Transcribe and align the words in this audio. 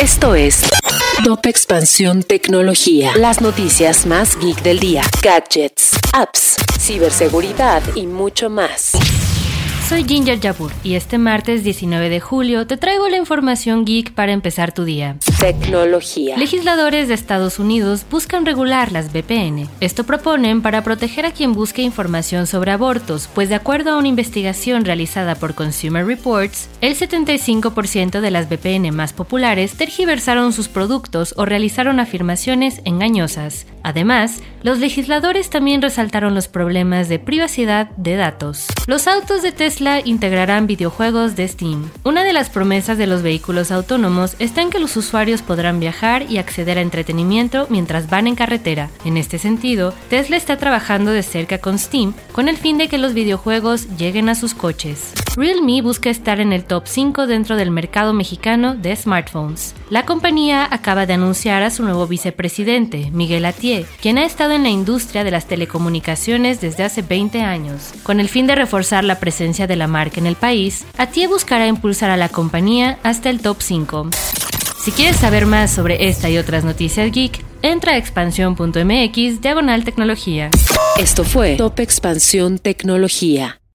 Esto 0.00 0.36
es 0.36 0.62
Top 1.24 1.44
Expansión 1.46 2.22
Tecnología. 2.22 3.10
Las 3.16 3.40
noticias 3.40 4.06
más 4.06 4.38
geek 4.38 4.62
del 4.62 4.78
día. 4.78 5.02
Gadgets, 5.20 5.98
apps, 6.12 6.56
ciberseguridad 6.78 7.82
y 7.96 8.06
mucho 8.06 8.50
más. 8.50 8.92
Soy 9.88 10.04
Ginger 10.04 10.40
Jabur 10.40 10.70
y 10.84 10.94
este 10.94 11.18
martes 11.18 11.64
19 11.64 12.08
de 12.08 12.20
julio 12.20 12.68
te 12.68 12.76
traigo 12.76 13.08
la 13.08 13.16
información 13.16 13.84
geek 13.84 14.12
para 14.12 14.30
empezar 14.30 14.72
tu 14.72 14.84
día. 14.84 15.16
Tecnología. 15.40 16.36
Legisladores 16.36 17.06
de 17.06 17.14
Estados 17.14 17.60
Unidos 17.60 18.04
buscan 18.10 18.44
regular 18.44 18.90
las 18.90 19.12
VPN. 19.12 19.68
Esto 19.78 20.02
proponen 20.02 20.62
para 20.62 20.82
proteger 20.82 21.26
a 21.26 21.30
quien 21.30 21.52
busque 21.52 21.80
información 21.80 22.48
sobre 22.48 22.72
abortos, 22.72 23.28
pues 23.36 23.48
de 23.48 23.54
acuerdo 23.54 23.92
a 23.92 23.98
una 23.98 24.08
investigación 24.08 24.84
realizada 24.84 25.36
por 25.36 25.54
Consumer 25.54 26.04
Reports, 26.04 26.68
el 26.80 26.96
75% 26.96 28.20
de 28.20 28.30
las 28.32 28.48
VPN 28.48 28.90
más 28.90 29.12
populares 29.12 29.74
tergiversaron 29.74 30.52
sus 30.52 30.66
productos 30.66 31.34
o 31.36 31.44
realizaron 31.44 32.00
afirmaciones 32.00 32.80
engañosas. 32.84 33.64
Además, 33.88 34.42
los 34.62 34.80
legisladores 34.80 35.48
también 35.48 35.80
resaltaron 35.80 36.34
los 36.34 36.46
problemas 36.46 37.08
de 37.08 37.18
privacidad 37.18 37.88
de 37.96 38.16
datos. 38.16 38.66
Los 38.86 39.06
autos 39.06 39.40
de 39.40 39.50
Tesla 39.50 40.02
integrarán 40.04 40.66
videojuegos 40.66 41.36
de 41.36 41.48
Steam. 41.48 41.90
Una 42.04 42.22
de 42.22 42.34
las 42.34 42.50
promesas 42.50 42.98
de 42.98 43.06
los 43.06 43.22
vehículos 43.22 43.70
autónomos 43.70 44.36
está 44.40 44.60
en 44.60 44.68
que 44.68 44.78
los 44.78 44.94
usuarios 44.98 45.40
podrán 45.40 45.80
viajar 45.80 46.30
y 46.30 46.36
acceder 46.36 46.76
a 46.76 46.82
entretenimiento 46.82 47.66
mientras 47.70 48.10
van 48.10 48.26
en 48.26 48.34
carretera. 48.34 48.90
En 49.06 49.16
este 49.16 49.38
sentido, 49.38 49.94
Tesla 50.10 50.36
está 50.36 50.58
trabajando 50.58 51.10
de 51.10 51.22
cerca 51.22 51.56
con 51.56 51.78
Steam 51.78 52.12
con 52.32 52.50
el 52.50 52.58
fin 52.58 52.76
de 52.76 52.88
que 52.88 52.98
los 52.98 53.14
videojuegos 53.14 53.96
lleguen 53.96 54.28
a 54.28 54.34
sus 54.34 54.52
coches. 54.52 55.14
Realme 55.38 55.82
busca 55.82 56.10
estar 56.10 56.40
en 56.40 56.52
el 56.52 56.64
top 56.64 56.88
5 56.88 57.28
dentro 57.28 57.54
del 57.54 57.70
mercado 57.70 58.12
mexicano 58.12 58.74
de 58.74 58.96
smartphones. 58.96 59.72
La 59.88 60.04
compañía 60.04 60.66
acaba 60.68 61.06
de 61.06 61.12
anunciar 61.12 61.62
a 61.62 61.70
su 61.70 61.84
nuevo 61.84 62.08
vicepresidente, 62.08 63.12
Miguel 63.12 63.44
Atié, 63.44 63.86
quien 64.02 64.18
ha 64.18 64.24
estado 64.24 64.54
en 64.54 64.64
la 64.64 64.70
industria 64.70 65.22
de 65.22 65.30
las 65.30 65.46
telecomunicaciones 65.46 66.60
desde 66.60 66.82
hace 66.82 67.02
20 67.02 67.42
años. 67.42 67.92
Con 68.02 68.18
el 68.18 68.28
fin 68.28 68.48
de 68.48 68.56
reforzar 68.56 69.04
la 69.04 69.20
presencia 69.20 69.68
de 69.68 69.76
la 69.76 69.86
marca 69.86 70.18
en 70.18 70.26
el 70.26 70.34
país, 70.34 70.84
Atié 70.96 71.28
buscará 71.28 71.68
impulsar 71.68 72.10
a 72.10 72.16
la 72.16 72.30
compañía 72.30 72.98
hasta 73.04 73.30
el 73.30 73.40
top 73.40 73.58
5. 73.60 74.10
Si 74.82 74.90
quieres 74.90 75.18
saber 75.18 75.46
más 75.46 75.70
sobre 75.70 76.08
esta 76.08 76.28
y 76.28 76.38
otras 76.38 76.64
noticias 76.64 77.12
geek, 77.12 77.44
entra 77.62 77.92
a 77.92 77.96
expansión.mx 77.96 79.40
diagonal 79.40 79.84
tecnología. 79.84 80.50
Esto 80.98 81.22
fue 81.22 81.54
Top 81.54 81.78
Expansión 81.78 82.58
Tecnología. 82.58 83.60